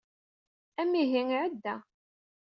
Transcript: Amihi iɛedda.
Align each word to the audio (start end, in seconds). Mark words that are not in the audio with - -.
Amihi 0.81 1.21
iɛedda. 1.33 1.75